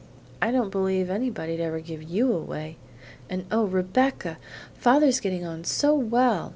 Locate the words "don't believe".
0.49-1.11